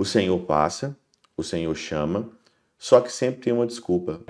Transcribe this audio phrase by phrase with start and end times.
[0.00, 0.96] O Senhor passa,
[1.36, 2.30] o Senhor chama,
[2.78, 4.22] só que sempre tem uma desculpa.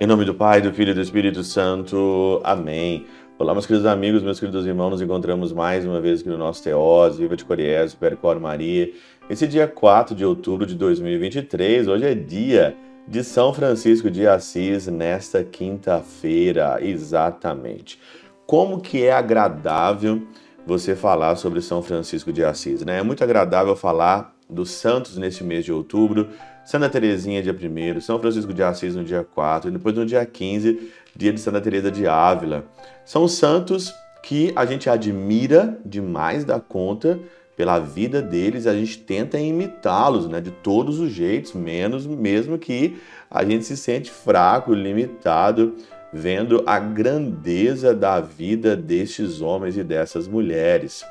[0.00, 2.40] Em nome do Pai, do Filho e do Espírito Santo.
[2.44, 3.04] Amém.
[3.40, 6.62] Olá, meus queridos amigos, meus queridos irmãos, nos encontramos mais uma vez aqui no nosso
[6.62, 8.92] Teós, Viva de Coriés, Percor Maria.
[9.28, 12.76] Esse dia 4 de outubro de 2023, hoje é dia
[13.06, 17.98] de São Francisco de Assis, nesta quinta-feira, exatamente.
[18.46, 20.22] Como que é agradável
[20.66, 22.98] você falar sobre São Francisco de Assis, né?
[22.98, 26.28] É muito agradável falar dos santos neste mês de outubro,
[26.64, 30.24] Santa Teresinha dia 1 São Francisco de Assis no dia 4 e depois no dia
[30.24, 32.64] 15, dia de Santa Teresa de Ávila.
[33.04, 37.18] São santos que a gente admira demais da conta
[37.56, 42.96] pela vida deles, a gente tenta imitá-los, né, de todos os jeitos, menos mesmo que
[43.30, 45.74] a gente se sente fraco, limitado,
[46.12, 51.04] vendo a grandeza da vida destes homens e dessas mulheres.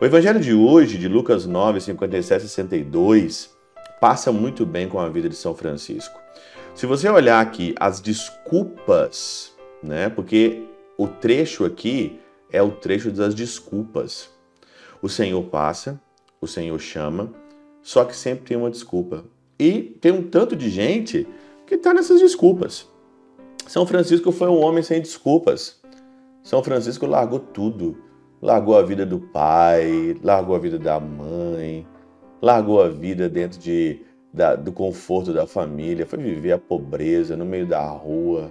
[0.00, 3.54] O evangelho de hoje, de Lucas 9, 57 e 62,
[4.00, 6.20] passa muito bem com a vida de São Francisco.
[6.74, 10.08] Se você olhar aqui as desculpas, né?
[10.08, 10.64] Porque
[10.98, 12.18] o trecho aqui
[12.50, 14.33] é o trecho das desculpas.
[15.04, 16.00] O Senhor passa,
[16.40, 17.30] o Senhor chama,
[17.82, 19.22] só que sempre tem uma desculpa.
[19.58, 21.28] E tem um tanto de gente
[21.66, 22.88] que está nessas desculpas.
[23.66, 25.78] São Francisco foi um homem sem desculpas.
[26.42, 27.98] São Francisco largou tudo.
[28.40, 31.86] Largou a vida do pai, largou a vida da mãe,
[32.40, 34.00] largou a vida dentro de,
[34.32, 38.50] da, do conforto da família, foi viver a pobreza no meio da rua,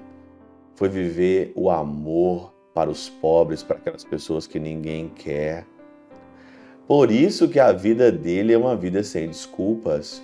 [0.75, 5.72] foi viver o amor para os pobres, para aquelas pessoas que ninguém quer.
[6.87, 10.21] Por isso que a vida dele é uma vida sem desculpas.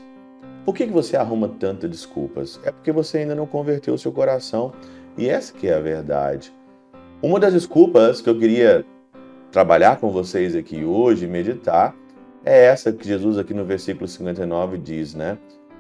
[0.66, 2.60] Por que, você arruma tantas desculpas?
[2.64, 4.74] É porque você ainda não converteu o seu coração.
[5.18, 6.54] E essa que é a verdade.
[7.22, 8.86] Uma das desculpas que eu queria
[9.52, 11.96] trabalhar com vocês aqui hoje, meditar,
[12.44, 15.38] é essa que Jesus aqui no versículo 59 diz, né?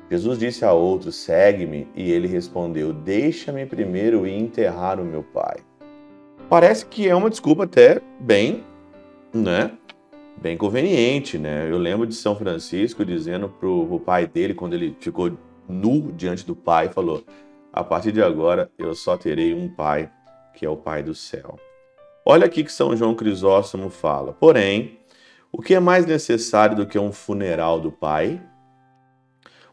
[0.09, 5.57] Jesus disse a outro: "Segue-me", e ele respondeu: "Deixa-me primeiro ir enterrar o meu pai".
[6.49, 8.63] Parece que é uma desculpa até bem,
[9.33, 9.71] né?
[10.41, 11.69] Bem conveniente, né?
[11.69, 16.45] Eu lembro de São Francisco dizendo pro, pro pai dele quando ele ficou nu diante
[16.45, 17.25] do pai, falou:
[17.73, 20.09] "A partir de agora eu só terei um pai,
[20.55, 21.59] que é o pai do céu".
[22.25, 24.99] Olha aqui que São João Crisóstomo fala: "Porém,
[25.51, 28.41] o que é mais necessário do que um funeral do pai?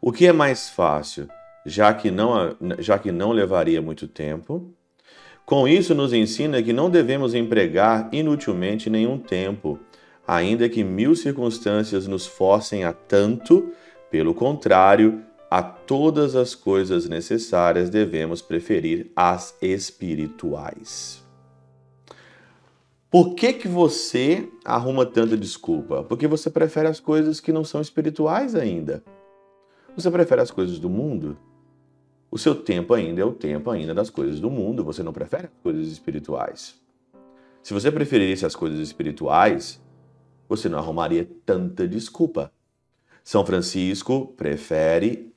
[0.00, 1.28] O que é mais fácil,
[1.64, 4.74] já que não, já que não levaria muito tempo?
[5.46, 9.78] Com isso, nos ensina que não devemos empregar inutilmente nenhum tempo,
[10.26, 13.72] ainda que mil circunstâncias nos forcem a tanto,
[14.10, 21.24] pelo contrário, a todas as coisas necessárias devemos preferir as espirituais.
[23.08, 26.02] Por que, que você arruma tanta desculpa?
[26.02, 29.02] Porque você prefere as coisas que não são espirituais ainda.
[29.96, 31.38] Você prefere as coisas do mundo?
[32.30, 34.84] O seu tempo ainda é o tempo ainda das coisas do mundo.
[34.84, 36.74] Você não prefere as coisas espirituais.
[37.62, 39.80] Se você preferisse as coisas espirituais,
[40.48, 42.52] você não arrumaria tanta desculpa.
[43.22, 45.34] São Francisco prefere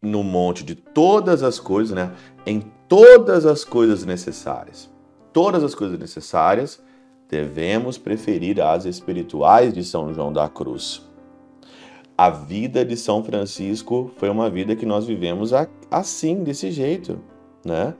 [0.00, 2.12] no monte de todas as coisas, né?
[2.46, 4.90] Em todas as coisas necessárias.
[5.32, 6.82] Todas as coisas necessárias
[7.28, 11.06] devemos preferir as espirituais de São João da Cruz.
[12.16, 15.52] A vida de São Francisco foi uma vida que nós vivemos
[15.90, 17.20] assim, desse jeito,
[17.64, 17.94] né?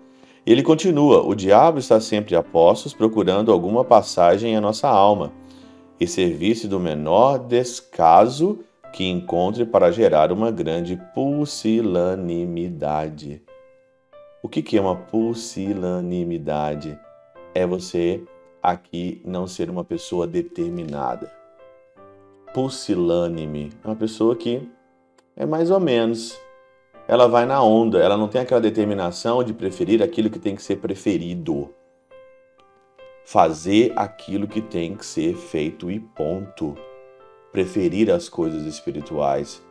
[0.47, 5.33] Ele continua: o diabo está sempre a postos procurando alguma passagem à nossa alma
[6.01, 8.61] e servir-se do menor descaso
[8.93, 13.43] que encontre para gerar uma grande pusilanimidade.
[14.43, 16.99] O que é uma pusilanimidade?
[17.55, 18.23] É você
[18.63, 21.31] aqui não ser uma pessoa determinada.
[22.55, 24.67] Pusilânime é uma pessoa que
[25.37, 26.39] é mais ou menos.
[27.07, 30.63] Ela vai na onda, ela não tem aquela determinação de preferir aquilo que tem que
[30.63, 31.71] ser preferido.
[33.31, 36.75] Fazer aquilo que tem que ser feito e ponto.
[37.53, 39.63] Preferir as coisas espirituais.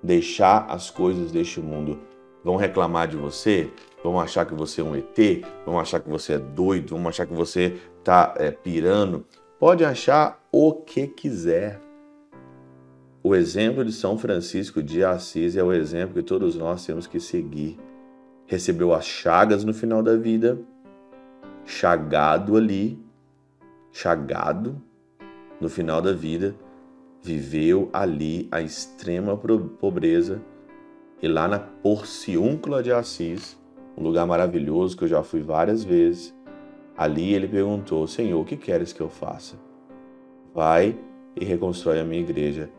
[0.00, 1.98] Deixar as coisas deste mundo.
[2.44, 3.72] Vão reclamar de você?
[4.04, 5.18] Vão achar que você é um ET?
[5.66, 6.90] Vão achar que você é doido?
[6.90, 9.26] Vão achar que você está é, pirando?
[9.58, 11.80] Pode achar o que quiser.
[13.20, 17.18] O exemplo de São Francisco de Assis é o exemplo que todos nós temos que
[17.18, 17.76] seguir.
[18.46, 20.56] Recebeu as chagas no final da vida,
[21.64, 22.98] chagado ali,
[23.92, 24.80] chagado
[25.60, 26.54] no final da vida,
[27.22, 30.42] viveu ali a extrema pobreza
[31.22, 33.60] e lá na Porciúncula de Assis
[33.96, 36.34] um lugar maravilhoso que eu já fui várias vezes.
[36.96, 39.56] Ali ele perguntou: Senhor, o que queres que eu faça?
[40.54, 40.98] Vai
[41.36, 42.70] e reconstrói a minha igreja.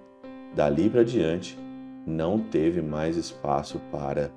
[0.55, 1.57] Dali para diante,
[2.05, 4.31] não teve mais espaço para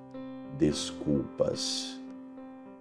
[0.58, 1.95] desculpas.